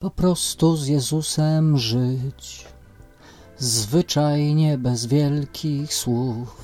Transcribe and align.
Po 0.00 0.10
prostu 0.10 0.76
z 0.76 0.86
Jezusem 0.88 1.78
żyć, 1.78 2.66
zwyczajnie 3.58 4.78
bez 4.78 5.06
wielkich 5.06 5.94
słów, 5.94 6.56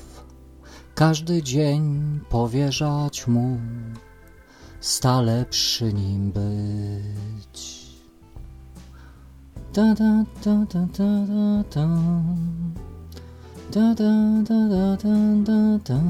każdy 0.95 1.43
dzień 1.43 2.19
powierzać 2.29 3.27
Mu, 3.27 3.57
stale 4.79 5.45
przy 5.49 5.93
Nim 5.93 6.31
być. 6.31 7.85
Da 9.73 9.93
da 9.95 10.23
da 10.43 10.65
da 10.73 10.87
da 10.97 11.25
da 11.27 11.63
da. 11.75 11.87
Da 13.71 13.93
da 13.95 14.13
da 14.49 14.67
da 14.67 14.97
da 14.97 15.15
da 15.43 15.77
da. 15.85 16.01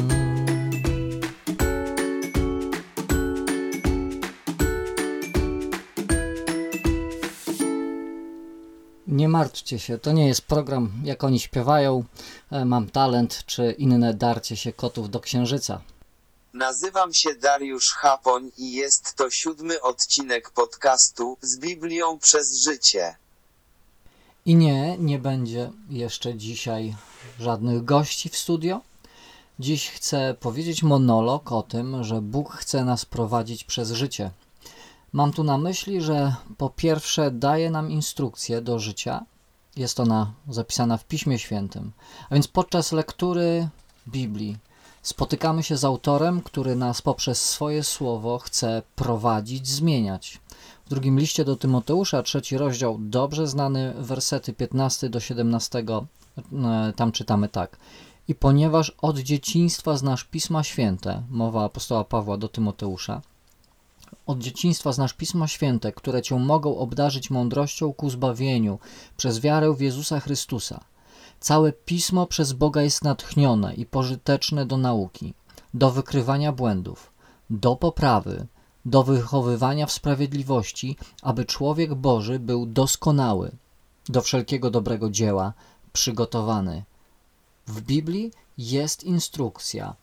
martwcie 9.32 9.80
się, 9.80 9.98
to 9.98 10.12
nie 10.12 10.28
jest 10.28 10.42
program 10.42 10.92
jak 11.04 11.24
oni 11.24 11.40
śpiewają, 11.40 12.04
e, 12.52 12.66
mam 12.66 12.90
talent 12.90 13.44
czy 13.46 13.76
inne 13.78 14.14
darcie 14.14 14.58
się 14.58 14.74
kotów 14.74 15.10
do 15.10 15.20
księżyca. 15.20 15.82
Nazywam 16.54 17.14
się 17.14 17.36
Dariusz 17.36 17.92
Chapoń 17.94 18.52
i 18.58 18.72
jest 18.72 19.16
to 19.16 19.30
siódmy 19.30 19.82
odcinek 19.82 20.50
podcastu 20.50 21.38
z 21.42 21.58
Biblią 21.58 22.20
przez 22.20 22.64
życie. 22.64 23.16
I 24.46 24.56
nie, 24.56 24.98
nie 24.98 25.20
będzie 25.20 25.72
jeszcze 25.90 26.36
dzisiaj 26.36 26.96
żadnych 27.40 27.86
gości 27.86 28.30
w 28.30 28.38
studio. 28.38 28.82
Dziś 29.60 29.90
chcę 29.90 30.36
powiedzieć 30.40 30.84
monolog 30.84 31.52
o 31.52 31.64
tym, 31.64 32.04
że 32.04 32.22
Bóg 32.22 32.54
chce 32.54 32.86
nas 32.86 33.06
prowadzić 33.06 33.64
przez 33.64 33.92
życie. 33.92 34.32
Mam 35.14 35.34
tu 35.34 35.44
na 35.44 35.58
myśli, 35.58 36.02
że 36.02 36.36
po 36.58 36.70
pierwsze 36.70 37.32
daje 37.32 37.72
nam 37.72 37.92
instrukcję 37.92 38.62
do 38.62 38.80
życia. 38.80 39.26
Jest 39.76 40.00
ona 40.00 40.32
zapisana 40.50 40.98
w 40.98 41.06
Piśmie 41.06 41.40
Świętym. 41.40 41.92
A 42.30 42.34
więc 42.34 42.48
podczas 42.48 42.92
lektury 42.92 43.70
Biblii 44.08 44.58
spotykamy 45.02 45.64
się 45.64 45.78
z 45.78 45.86
autorem, 45.86 46.42
który 46.42 46.76
nas 46.76 47.02
poprzez 47.02 47.50
swoje 47.50 47.84
słowo 47.84 48.40
chce 48.40 48.82
prowadzić, 48.96 49.68
zmieniać. 49.68 50.40
W 50.86 50.90
drugim 50.90 51.20
liście 51.20 51.46
do 51.46 51.56
Tymoteusza, 51.56 52.24
trzeci 52.24 52.58
rozdział, 52.58 52.98
dobrze 53.00 53.48
znany 53.48 53.94
wersety 53.98 54.54
15 54.54 55.10
do 55.10 55.20
17, 55.20 55.80
e, 55.80 56.94
tam 56.96 57.12
czytamy 57.12 57.50
tak. 57.50 57.78
I 58.28 58.36
ponieważ 58.36 58.96
od 59.02 59.20
dzieciństwa 59.20 59.98
znasz 59.98 60.24
Pisma 60.24 60.64
Święte, 60.64 61.24
mowa 61.30 61.66
apostoła 61.66 62.04
Pawła 62.04 62.38
do 62.38 62.48
Tymoteusza, 62.48 63.22
od 64.26 64.40
dzieciństwa 64.40 64.92
znasz 64.92 65.14
Pisma 65.14 65.48
Święte, 65.48 65.92
które 65.92 66.22
cię 66.22 66.40
mogą 66.40 66.78
obdarzyć 66.78 67.30
mądrością 67.30 67.94
ku 67.94 68.10
zbawieniu 68.10 68.80
przez 69.18 69.40
wiarę 69.40 69.74
w 69.74 69.82
Jezusa 69.82 70.20
Chrystusa. 70.20 70.80
Całe 71.40 71.72
Pismo 71.72 72.28
przez 72.28 72.54
Boga 72.54 72.82
jest 72.82 73.04
natchnione 73.04 73.74
i 73.74 73.86
pożyteczne 73.86 74.66
do 74.66 74.78
nauki, 74.78 75.34
do 75.74 75.92
wykrywania 75.92 76.52
błędów, 76.52 77.12
do 77.50 77.76
poprawy, 77.76 78.48
do 78.86 79.04
wychowywania 79.04 79.86
w 79.86 79.92
sprawiedliwości, 79.92 80.98
aby 81.22 81.46
człowiek 81.46 81.94
Boży 81.96 82.40
był 82.40 82.66
doskonały, 82.66 83.52
do 84.10 84.22
wszelkiego 84.22 84.72
dobrego 84.72 85.10
dzieła 85.10 85.54
przygotowany. 85.94 86.84
W 87.68 87.82
Biblii 87.82 88.32
jest 88.58 89.04
instrukcja, 89.04 89.96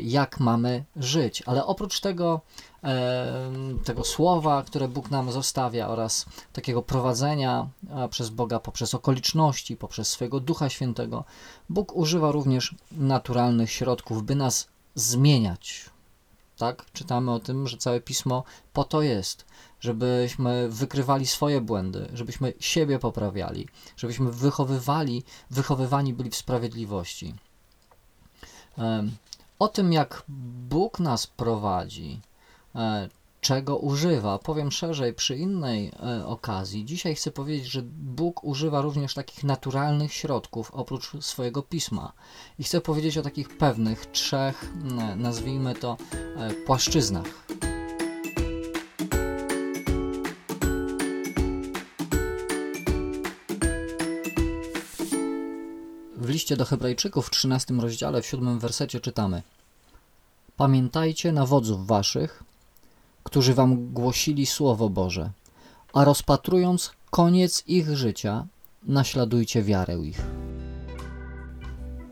jak 0.00 0.40
mamy 0.40 0.84
żyć, 0.96 1.42
ale 1.46 1.66
oprócz 1.66 2.00
tego, 2.00 2.40
e, 2.84 3.42
tego 3.84 4.04
słowa, 4.04 4.62
które 4.62 4.88
Bóg 4.88 5.10
nam 5.10 5.32
zostawia, 5.32 5.88
oraz 5.88 6.26
takiego 6.52 6.82
prowadzenia 6.82 7.68
e, 7.90 8.08
przez 8.08 8.30
Boga 8.30 8.58
poprzez 8.60 8.94
okoliczności, 8.94 9.76
poprzez 9.76 10.08
swojego 10.08 10.40
Ducha 10.40 10.68
Świętego, 10.68 11.24
Bóg 11.68 11.96
używa 11.96 12.32
również 12.32 12.74
naturalnych 12.92 13.70
środków, 13.70 14.22
by 14.22 14.34
nas 14.34 14.68
zmieniać. 14.94 15.90
Tak? 16.58 16.84
Czytamy 16.92 17.32
o 17.32 17.40
tym, 17.40 17.68
że 17.68 17.76
całe 17.76 18.00
pismo 18.00 18.44
po 18.72 18.84
to 18.84 19.02
jest, 19.02 19.44
żebyśmy 19.80 20.68
wykrywali 20.68 21.26
swoje 21.26 21.60
błędy, 21.60 22.08
żebyśmy 22.12 22.52
siebie 22.60 22.98
poprawiali, 22.98 23.68
żebyśmy 23.96 24.32
wychowywali, 24.32 25.24
wychowywani 25.50 26.14
byli 26.14 26.30
w 26.30 26.36
sprawiedliwości. 26.36 27.34
O 29.58 29.68
tym, 29.68 29.92
jak 29.92 30.22
Bóg 30.68 31.00
nas 31.00 31.26
prowadzi, 31.26 32.20
e, 32.74 33.08
czego 33.40 33.76
używa, 33.76 34.38
powiem 34.38 34.72
szerzej 34.72 35.14
przy 35.14 35.36
innej 35.36 35.92
e, 36.02 36.26
okazji. 36.26 36.84
Dzisiaj 36.84 37.14
chcę 37.14 37.30
powiedzieć, 37.30 37.66
że 37.66 37.82
Bóg 37.92 38.44
używa 38.44 38.80
również 38.80 39.14
takich 39.14 39.44
naturalnych 39.44 40.12
środków 40.12 40.70
oprócz 40.74 41.12
swojego 41.20 41.62
pisma. 41.62 42.12
I 42.58 42.64
chcę 42.64 42.80
powiedzieć 42.80 43.18
o 43.18 43.22
takich 43.22 43.58
pewnych 43.58 44.06
trzech, 44.06 44.72
nazwijmy 45.16 45.74
to, 45.74 45.96
e, 46.36 46.50
płaszczyznach. 46.50 47.26
Liście 56.38 56.56
do 56.56 56.64
Hebrajczyków 56.64 57.26
w 57.26 57.30
13 57.30 57.74
rozdziale, 57.74 58.22
w 58.22 58.26
7 58.26 58.58
wersecie 58.58 59.00
czytamy: 59.00 59.42
Pamiętajcie 60.56 61.32
na 61.32 61.46
wodzów 61.46 61.86
waszych, 61.86 62.42
którzy 63.24 63.54
wam 63.54 63.92
głosili 63.92 64.46
Słowo 64.46 64.88
Boże, 64.88 65.30
a 65.92 66.04
rozpatrując 66.04 66.92
koniec 67.10 67.64
ich 67.66 67.96
życia, 67.96 68.46
naśladujcie 68.82 69.62
wiarę 69.62 69.98
ich. 69.98 70.20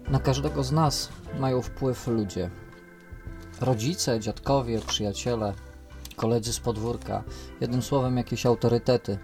Na 0.09 0.19
każdego 0.19 0.65
z 0.65 0.73
nas 0.73 1.09
mają 1.39 1.63
wpływ 1.63 2.07
ludzie. 2.07 2.51
Rodzice, 3.61 4.21
dziadkowie, 4.21 4.81
przyjaciele, 4.81 5.55
koledzy 6.17 6.53
z 6.53 6.61
podwórka, 6.61 7.25
jednym 7.61 7.83
słowem 7.83 8.17
jakieś 8.17 8.47
autorytety. 8.47 9.19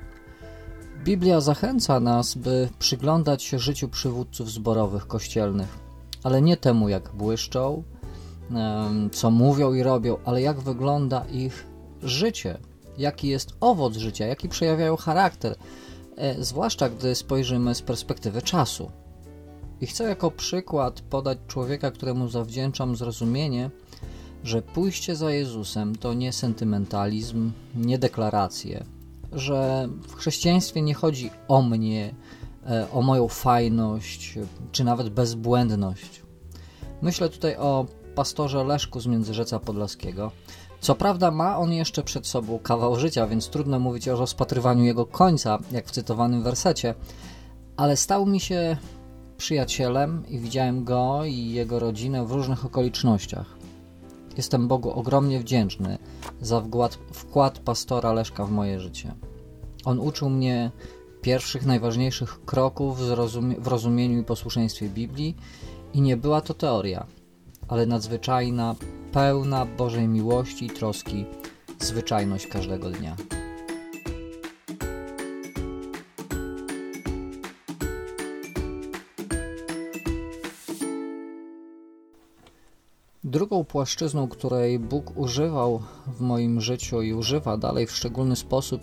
Biblia 1.04 1.40
zachęca 1.40 2.00
nas, 2.00 2.34
by 2.34 2.68
przyglądać 2.78 3.42
się 3.42 3.58
życiu 3.58 3.88
przywódców 3.88 4.50
zborowych 4.50 5.06
kościelnych, 5.06 5.78
ale 6.22 6.42
nie 6.42 6.56
temu, 6.56 6.88
jak 6.88 7.12
błyszczą, 7.14 7.82
co 9.12 9.30
mówią 9.30 9.74
i 9.74 9.82
robią, 9.82 10.16
ale 10.24 10.42
jak 10.42 10.60
wygląda 10.60 11.24
ich 11.24 11.66
życie, 12.02 12.58
jaki 12.98 13.28
jest 13.28 13.52
owoc 13.60 13.96
życia, 13.96 14.26
jaki 14.26 14.48
przejawiają 14.48 14.96
charakter, 14.96 15.56
e, 16.16 16.44
zwłaszcza 16.44 16.88
gdy 16.88 17.14
spojrzymy 17.14 17.74
z 17.74 17.82
perspektywy 17.82 18.42
czasu. 18.42 18.90
I 19.80 19.86
chcę 19.86 20.04
jako 20.04 20.30
przykład 20.30 21.00
podać 21.00 21.38
człowieka, 21.48 21.90
któremu 21.90 22.28
zawdzięczam 22.28 22.96
zrozumienie, 22.96 23.70
że 24.44 24.62
pójście 24.62 25.16
za 25.16 25.30
Jezusem 25.30 25.96
to 25.96 26.14
nie 26.14 26.32
sentymentalizm, 26.32 27.52
nie 27.74 27.98
deklaracje, 27.98 28.84
że 29.32 29.88
w 30.08 30.14
chrześcijaństwie 30.14 30.82
nie 30.82 30.94
chodzi 30.94 31.30
o 31.48 31.62
mnie, 31.62 32.14
e, 32.66 32.90
o 32.90 33.02
moją 33.02 33.28
fajność, 33.28 34.38
czy 34.72 34.84
nawet 34.84 35.08
bezbłędność. 35.08 36.22
Myślę 37.02 37.28
tutaj 37.28 37.56
o 37.56 37.86
pastorze 38.14 38.64
Leszku 38.64 39.00
z 39.00 39.06
Międzyrzeca 39.06 39.58
Podlaskiego. 39.58 40.30
Co 40.80 40.94
prawda 40.94 41.30
ma 41.30 41.58
on 41.58 41.72
jeszcze 41.72 42.02
przed 42.02 42.26
sobą 42.26 42.58
kawał 42.58 42.96
życia, 42.96 43.26
więc 43.26 43.48
trudno 43.48 43.78
mówić 43.78 44.08
o 44.08 44.16
rozpatrywaniu 44.16 44.84
jego 44.84 45.06
końca, 45.06 45.58
jak 45.72 45.86
w 45.86 45.90
cytowanym 45.90 46.42
wersecie, 46.42 46.94
ale 47.76 47.96
stał 47.96 48.26
mi 48.26 48.40
się 48.40 48.76
przyjacielem 49.36 50.22
i 50.28 50.38
widziałem 50.38 50.84
go 50.84 51.24
i 51.24 51.50
jego 51.50 51.78
rodzinę 51.78 52.26
w 52.26 52.32
różnych 52.32 52.64
okolicznościach. 52.64 53.61
Jestem 54.36 54.68
Bogu 54.68 54.90
ogromnie 54.90 55.40
wdzięczny 55.40 55.98
za 56.40 56.60
wkład, 56.60 56.98
wkład 57.12 57.58
pastora 57.58 58.12
Leszka 58.12 58.44
w 58.44 58.50
moje 58.50 58.80
życie. 58.80 59.14
On 59.84 60.00
uczył 60.00 60.30
mnie 60.30 60.70
pierwszych, 61.22 61.66
najważniejszych 61.66 62.44
kroków 62.44 62.98
w, 62.98 63.10
rozumie 63.10 63.56
w 63.56 63.66
rozumieniu 63.66 64.20
i 64.20 64.24
posłuszeństwie 64.24 64.88
Biblii 64.88 65.36
i 65.94 66.00
nie 66.00 66.16
była 66.16 66.40
to 66.40 66.54
teoria, 66.54 67.06
ale 67.68 67.86
nadzwyczajna, 67.86 68.74
pełna 69.12 69.66
Bożej 69.66 70.08
miłości 70.08 70.66
i 70.66 70.70
troski 70.70 71.24
zwyczajność 71.80 72.46
każdego 72.46 72.90
dnia. 72.90 73.16
Drugą 83.32 83.64
płaszczyzną, 83.64 84.28
której 84.28 84.78
Bóg 84.78 85.16
używał 85.16 85.82
w 86.06 86.20
moim 86.20 86.60
życiu 86.60 87.02
i 87.02 87.12
używa 87.12 87.56
dalej 87.56 87.86
w 87.86 87.96
szczególny 87.96 88.36
sposób, 88.36 88.82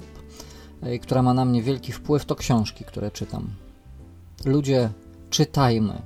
e, 0.81 1.00
która 1.00 1.22
ma 1.22 1.34
na 1.34 1.46
mnie 1.46 1.62
wielki 1.62 1.92
wpływ, 1.92 2.25
to 2.25 2.36
książki, 2.36 2.86
które 2.86 3.12
czytam. 3.12 3.50
Ludzie, 4.46 4.90
czytajmy. 5.30 6.01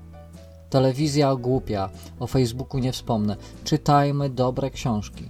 Telewizja 0.70 1.36
głupia, 1.36 1.90
o 2.20 2.28
Facebooku 2.28 2.80
nie 2.80 2.92
wspomnę. 2.92 3.36
Czytajmy 3.64 4.30
dobre 4.30 4.72
książki. 4.72 5.30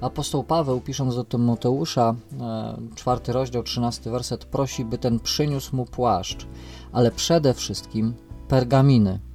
Apostoł 0.00 0.44
Paweł, 0.44 0.80
pisząc 0.80 1.14
do 1.14 1.24
Tymoteusza, 1.24 2.14
e, 2.40 2.76
czwarty 2.94 3.32
rozdział, 3.32 3.62
trzynasty 3.62 4.10
werset, 4.10 4.44
prosi, 4.44 4.84
by 4.84 4.98
ten 4.98 5.20
przyniósł 5.20 5.76
mu 5.76 5.86
płaszcz, 5.86 6.46
ale 6.92 7.10
przede 7.10 7.54
wszystkim 7.54 8.14
pergaminy. 8.48 9.29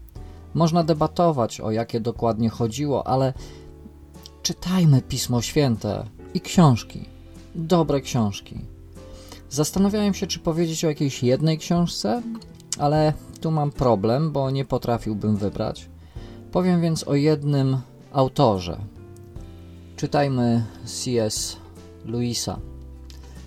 Można 0.55 0.83
debatować, 0.83 1.61
o 1.61 1.71
jakie 1.71 1.99
dokładnie 1.99 2.49
chodziło, 2.49 3.07
ale 3.07 3.33
czytajmy 4.43 5.01
Pismo 5.01 5.41
Święte 5.41 6.05
i 6.33 6.41
książki. 6.41 7.05
Dobre 7.55 8.01
książki. 8.01 8.59
Zastanawiałem 9.49 10.13
się, 10.13 10.27
czy 10.27 10.39
powiedzieć 10.39 10.85
o 10.85 10.87
jakiejś 10.87 11.23
jednej 11.23 11.57
książce, 11.57 12.21
ale 12.79 13.13
tu 13.41 13.51
mam 13.51 13.71
problem, 13.71 14.31
bo 14.31 14.51
nie 14.51 14.65
potrafiłbym 14.65 15.37
wybrać. 15.37 15.89
Powiem 16.51 16.81
więc 16.81 17.07
o 17.07 17.15
jednym 17.15 17.77
autorze. 18.13 18.77
Czytajmy 19.95 20.65
C.S. 20.85 21.57
Louisa. 22.05 22.59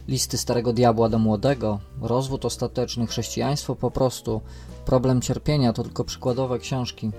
Listy 0.08 0.38
Starego 0.38 0.72
Diabła 0.72 1.08
do 1.08 1.18
Młodego, 1.18 1.78
Rozwód 2.00 2.44
Ostateczny, 2.44 3.06
Chrześcijaństwo 3.06 3.76
po 3.76 3.90
prostu, 3.90 4.40
Problem 4.84 5.20
Cierpienia 5.20 5.72
to 5.72 5.82
tylko 5.82 6.04
przykładowe 6.04 6.58
książki. 6.58 7.10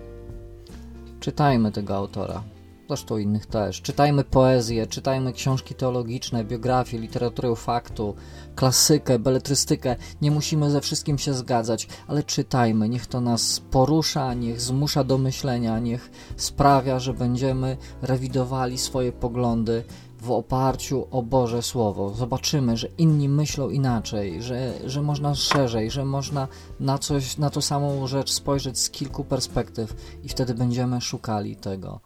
Czytajmy 1.19 1.71
tego 1.71 1.95
autora 1.95 2.43
zresztą 2.89 3.17
innych 3.17 3.45
też. 3.45 3.81
Czytajmy 3.81 4.23
poezję, 4.23 4.87
czytajmy 4.87 5.33
książki 5.33 5.75
teologiczne, 5.75 6.43
biografie, 6.43 6.97
literaturę 6.97 7.55
faktu, 7.55 8.15
klasykę, 8.55 9.19
beletrystykę. 9.19 9.95
Nie 10.21 10.31
musimy 10.31 10.71
ze 10.71 10.81
wszystkim 10.81 11.17
się 11.17 11.33
zgadzać, 11.33 11.87
ale 12.07 12.23
czytajmy. 12.23 12.89
Niech 12.89 13.07
to 13.07 13.21
nas 13.21 13.61
porusza, 13.71 14.33
niech 14.33 14.61
zmusza 14.61 15.03
do 15.03 15.17
myślenia, 15.17 15.79
niech 15.79 16.11
sprawia, 16.37 16.99
że 16.99 17.13
będziemy 17.13 17.77
rewidowali 18.01 18.77
swoje 18.77 19.11
poglądy 19.11 19.83
w 20.21 20.31
oparciu 20.31 21.07
o 21.11 21.23
Boże 21.23 21.61
Słowo. 21.61 22.09
Zobaczymy, 22.09 22.77
że 22.77 22.87
inni 22.97 23.29
myślą 23.29 23.69
inaczej, 23.69 24.41
że, 24.41 24.73
że 24.85 25.01
można 25.01 25.35
szerzej, 25.35 25.91
że 25.91 26.05
można 26.05 26.47
na 26.79 26.97
coś, 26.97 27.37
na 27.37 27.49
tą 27.49 27.61
samą 27.61 28.07
rzecz 28.07 28.31
spojrzeć 28.31 28.79
z 28.79 28.89
kilku 28.89 29.23
perspektyw 29.23 29.95
i 30.23 30.29
wtedy 30.29 30.53
będziemy 30.53 31.01
szukali 31.01 31.55
tego 31.55 31.99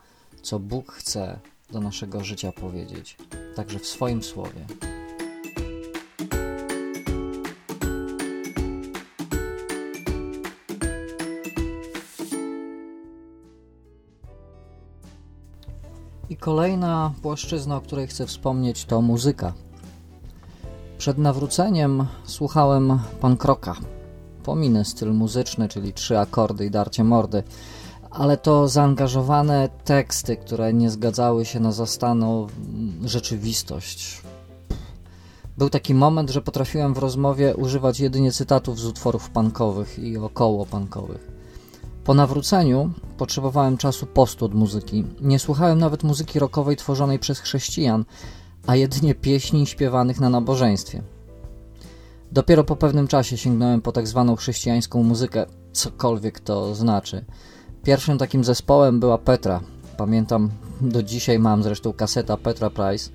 co 0.44 0.60
Bóg 0.60 0.92
chce 0.92 1.40
do 1.72 1.80
naszego 1.80 2.24
życia 2.24 2.52
powiedzieć, 2.52 3.18
także 3.56 3.80
w 3.80 3.88
swoim 3.88 4.24
słowie. 4.24 4.66
I 16.30 16.38
kolejna 16.38 17.14
płaszczyzna, 17.22 17.78
o 17.78 17.82
której 17.82 18.08
chcę 18.08 18.28
wspomnieć, 18.28 18.86
to 18.86 19.02
muzyka. 19.02 19.54
Przed 20.98 21.18
nawróceniem 21.18 22.06
słuchałem 22.24 23.00
pan 23.22 23.38
Kroka. 23.38 23.76
Pominę 24.44 24.86
styl 24.86 25.14
muzyczny, 25.14 25.70
czyli 25.70 25.94
trzy 25.94 26.20
akordy 26.20 26.66
i 26.66 26.72
darcie 26.72 27.04
mordy 27.04 27.44
ale 28.14 28.38
to 28.38 28.68
zaangażowane 28.68 29.70
teksty, 29.84 30.38
które 30.38 30.74
nie 30.74 30.90
zgadzały 30.90 31.46
się 31.46 31.60
na 31.60 31.72
zastaną 31.72 32.48
rzeczywistość. 33.06 34.22
Był 35.58 35.70
taki 35.70 35.94
moment, 35.94 36.30
że 36.30 36.42
potrafiłem 36.42 36.94
w 36.94 36.98
rozmowie 36.98 37.56
używać 37.56 38.00
jedynie 38.00 38.32
cytatów 38.32 38.80
z 38.80 38.86
utworów 38.86 39.30
punkowych 39.30 40.00
i 40.00 40.18
około. 40.18 40.68
Po 42.04 42.14
nawróceniu 42.14 42.92
potrzebowałem 43.18 43.78
czasu 43.78 44.06
postu 44.06 44.46
od 44.46 44.54
muzyki. 44.54 45.06
Nie 45.22 45.40
słuchałem 45.40 45.80
nawet 45.80 46.04
muzyki 46.04 46.40
rockowej 46.40 46.76
tworzonej 46.76 47.20
przez 47.20 47.40
chrześcijan, 47.40 48.06
a 48.68 48.76
jedynie 48.76 49.16
pieśni 49.16 49.68
śpiewanych 49.68 50.20
na 50.20 50.30
nabożeństwie. 50.30 51.04
Dopiero 52.32 52.64
po 52.64 52.76
pewnym 52.76 53.08
czasie 53.08 53.38
sięgnąłem 53.38 53.82
po 53.82 53.92
tak 53.92 54.08
zwaną 54.08 54.36
chrześcijańską 54.36 55.04
muzykę, 55.04 55.46
cokolwiek 55.72 56.40
to 56.40 56.76
znaczy– 56.76 57.26
Pierwszym 57.84 58.18
takim 58.18 58.44
zespołem 58.44 59.00
była 59.00 59.18
Petra. 59.18 59.62
Pamiętam, 59.98 60.50
do 60.82 61.04
dzisiaj 61.04 61.40
mam 61.40 61.64
zresztą 61.64 61.94
kaseta 61.94 62.38
Petra 62.38 62.70
Price. 62.70 63.12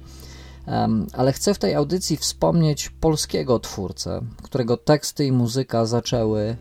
Ale 1.12 1.32
chcę 1.32 1.54
w 1.54 1.58
tej 1.58 1.74
audycji 1.74 2.16
wspomnieć 2.16 2.90
polskiego 2.90 3.58
twórcę, 3.58 4.20
którego 4.42 4.76
teksty 4.76 5.24
i 5.24 5.32
muzyka 5.32 5.86
zaczęły 5.86 6.56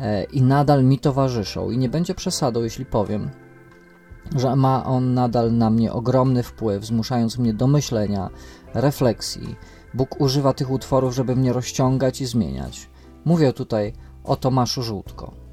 e, 0.00 0.24
i 0.24 0.42
nadal 0.42 0.84
mi 0.84 0.98
towarzyszą. 0.98 1.70
I 1.70 1.78
nie 1.78 1.88
będzie 1.88 2.14
przesadą, 2.14 2.62
jeśli 2.62 2.86
powiem, 2.86 3.30
że 4.36 4.56
ma 4.56 4.84
on 4.84 5.14
nadal 5.14 5.52
na 5.52 5.70
mnie 5.70 5.92
ogromny 5.92 6.42
wpływ, 6.42 6.84
zmuszając 6.84 7.38
mnie 7.38 7.54
do 7.54 7.66
myślenia, 7.66 8.30
refleksji. 8.74 9.56
Bóg 9.94 10.20
używa 10.20 10.52
tych 10.52 10.70
utworów, 10.70 11.14
żeby 11.14 11.36
mnie 11.36 11.52
rozciągać 11.52 12.20
i 12.20 12.26
zmieniać. 12.26 12.90
Mówię 13.24 13.52
tutaj 13.52 13.92
o 14.24 14.36
Tomaszu 14.36 14.82
Żółtko. 14.82 15.49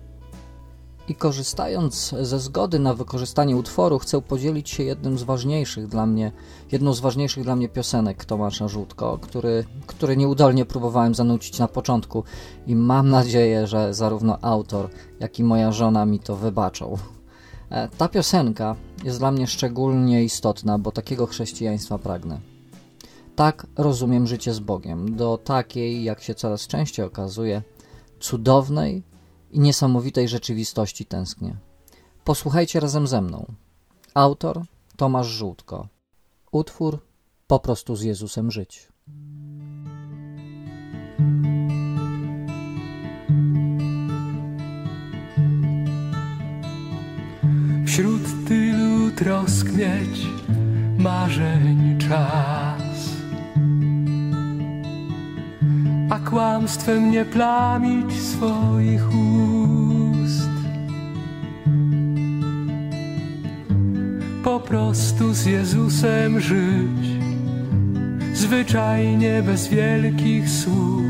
I 1.08 1.16
korzystając 1.16 2.16
ze 2.22 2.40
zgody 2.40 2.80
na 2.80 2.94
wykorzystanie 2.94 3.56
utworu, 3.56 4.00
chcę 4.00 4.22
podzielić 4.22 4.70
się 4.70 4.84
jednym 4.84 5.18
z 5.18 5.24
ważniejszych 5.24 5.88
dla 5.88 6.06
mnie, 6.06 6.32
jedną 6.72 6.94
z 6.94 7.00
ważniejszych 7.00 7.44
dla 7.44 7.56
mnie 7.56 7.70
piosenek 7.70 8.26
Tomasza 8.26 8.68
Żółtko, 8.68 9.20
który, 9.22 9.66
który 9.88 10.18
nieudolnie 10.18 10.66
próbowałem 10.66 11.16
zanucić 11.16 11.60
na 11.60 11.68
początku 11.68 12.24
i 12.68 12.76
mam 12.76 13.10
nadzieję, 13.10 13.68
że 13.68 13.94
zarówno 13.94 14.38
autor, 14.42 14.90
jak 15.20 15.40
i 15.40 15.44
moja 15.44 15.72
żona 15.72 16.06
mi 16.06 16.20
to 16.20 16.36
wybaczą. 16.36 16.98
E, 17.70 17.90
ta 17.90 18.10
piosenka 18.10 18.76
jest 19.04 19.20
dla 19.20 19.32
mnie 19.32 19.48
szczególnie 19.48 20.24
istotna, 20.24 20.78
bo 20.78 20.92
takiego 20.92 21.26
chrześcijaństwa 21.26 21.98
pragnę. 21.98 22.40
Tak 23.36 23.68
rozumiem 23.78 24.28
życie 24.28 24.54
z 24.54 24.60
Bogiem, 24.60 25.16
do 25.16 25.38
takiej, 25.38 26.04
jak 26.04 26.22
się 26.22 26.36
coraz 26.36 26.68
częściej 26.68 27.06
okazuje, 27.06 27.62
cudownej, 28.20 29.04
i 29.52 29.60
niesamowitej 29.60 30.28
rzeczywistości 30.28 31.06
tęsknię. 31.06 31.58
Posłuchajcie 32.24 32.80
razem 32.80 33.08
ze 33.08 33.22
mną. 33.22 33.46
Autor 34.14 34.62
Tomasz 34.96 35.28
Żółtko. 35.28 35.88
Utwór 36.52 37.00
Po 37.48 37.60
prostu 37.60 37.96
z 37.96 38.02
Jezusem 38.02 38.52
żyć. 38.52 38.88
Wśród 47.86 48.22
tylu 48.48 49.12
trosk 49.12 49.72
mieć 49.72 50.28
marzeń 50.98 52.00
czas 52.00 52.87
a 56.10 56.20
kłamstwem 56.20 57.12
nie 57.12 57.26
plamić 57.26 58.22
swoich 58.22 59.04
ust. 59.08 60.50
Po 64.44 64.60
prostu 64.60 65.34
z 65.34 65.46
Jezusem 65.46 66.40
żyć, 66.40 67.08
zwyczajnie 68.34 69.42
bez 69.46 69.68
wielkich 69.68 70.50
słów, 70.50 71.06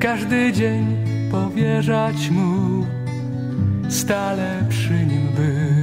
każdy 0.00 0.52
dzień 0.52 0.86
powierzać 1.30 2.30
Mu, 2.30 2.86
stale 3.88 4.64
przy 4.68 5.06
Nim 5.06 5.28
być. 5.36 5.80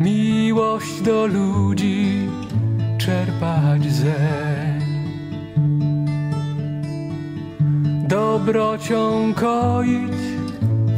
Miłość 0.00 1.00
do 1.02 1.26
ludzi 1.26 2.29
czerpać 3.10 3.92
zeń. 3.92 4.80
Dobrocią 8.08 9.34
koić 9.34 10.12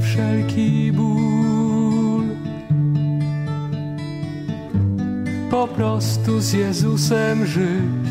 wszelki 0.03 0.93
ból. 0.93 2.25
Po 5.51 5.69
prostu 5.69 6.41
z 6.41 6.53
Jezusem 6.53 7.47
żyć, 7.47 8.09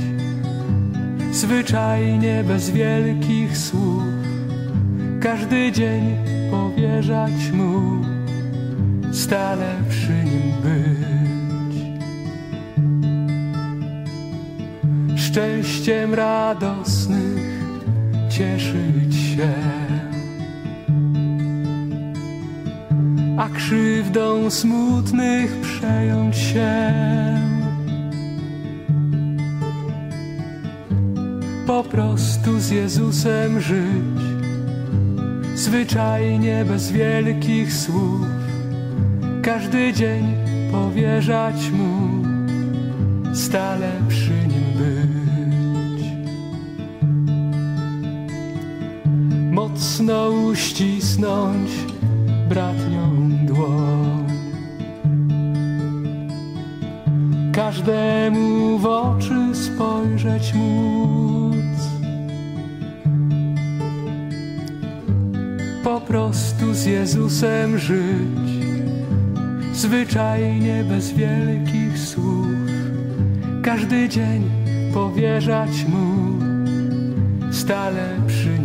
zwyczajnie 1.31 2.43
bez 2.47 2.69
wielkich 2.69 3.57
słów. 3.57 4.03
Każdy 5.21 5.71
dzień 5.71 6.17
powierzać 6.51 7.51
Mu, 7.53 8.05
stale 9.11 9.75
przy 9.89 10.13
Nim 10.13 10.51
być. 10.63 11.10
Szczęściem 15.31 16.13
radosnych 16.13 17.63
cieszyć 18.29 19.15
się, 19.15 19.53
a 23.37 23.49
krzywdą 23.49 24.49
smutnych 24.49 25.61
przejąć 25.61 26.37
się. 26.37 26.71
Po 31.67 31.83
prostu 31.83 32.59
z 32.59 32.69
Jezusem 32.69 33.61
żyć, 33.61 34.21
zwyczajnie 35.55 36.65
bez 36.65 36.91
wielkich 36.91 37.73
słów, 37.73 38.21
każdy 39.41 39.93
dzień 39.93 40.35
powierzać 40.71 41.71
mu, 41.71 42.25
stale 43.35 43.91
przy 44.09 44.40
Mocno 49.71 50.29
uścisnąć 50.29 51.69
bratnią 52.49 53.29
dłoń. 53.45 54.27
Każdemu 57.53 58.77
w 58.77 58.85
oczy 58.85 59.35
spojrzeć 59.53 60.53
móc. 60.53 61.55
Po 65.83 66.01
prostu 66.01 66.73
z 66.73 66.85
Jezusem 66.85 67.77
żyć, 67.77 68.49
zwyczajnie 69.73 70.83
bez 70.89 71.11
wielkich 71.11 71.99
słów. 71.99 72.47
Każdy 73.63 74.09
dzień 74.09 74.51
powierzać 74.93 75.85
Mu, 75.85 76.39
stale 77.51 78.09
przy 78.27 78.60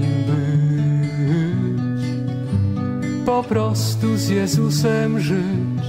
Po 3.27 3.43
prostu 3.43 4.17
z 4.17 4.29
Jezusem 4.29 5.21
żyć, 5.21 5.85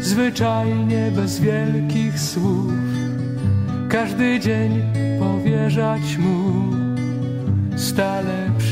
zwyczajnie 0.00 1.12
bez 1.16 1.40
wielkich 1.40 2.20
słów. 2.20 2.72
Każdy 3.88 4.40
dzień 4.40 4.82
powierzać 5.20 6.18
Mu, 6.18 6.52
stale 7.76 8.50
przy 8.58 8.71